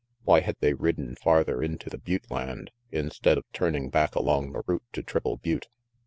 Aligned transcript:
Why 0.23 0.39
had 0.39 0.55
they 0.61 0.73
ridden 0.73 1.13
farther 1.13 1.61
into 1.61 1.87
the 1.87 1.99
butte 1.99 2.31
land, 2.31 2.71
instead 2.91 3.37
of 3.37 3.45
turning 3.53 3.91
back 3.91 4.15
along 4.15 4.51
the 4.51 4.63
route 4.65 4.81
to 4.93 5.03
Triple 5.03 5.37
Butte? 5.37 5.67